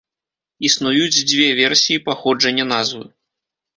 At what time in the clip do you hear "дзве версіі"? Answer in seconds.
1.31-2.03